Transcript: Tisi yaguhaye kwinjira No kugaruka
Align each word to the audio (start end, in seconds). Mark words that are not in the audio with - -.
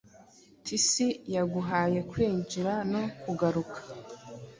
Tisi 0.65 1.07
yaguhaye 1.35 1.99
kwinjira 2.11 2.73
No 2.91 3.03
kugaruka 3.23 3.79